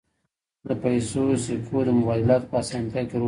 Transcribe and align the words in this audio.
د 0.67 0.69
پیسو 0.83 1.23
سکو 1.43 1.79
د 1.85 1.89
مبادلاتو 1.99 2.49
په 2.51 2.55
اسانتیا 2.63 3.01
کې 3.03 3.05
رول 3.05 3.11
ولوباوه 3.11 3.19